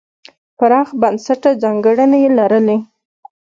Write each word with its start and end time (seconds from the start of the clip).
پراخ 0.57 0.89
بنسټه 1.01 1.49
ځانګړنې 1.63 2.17
یې 2.23 2.29
لرلې. 2.37 2.77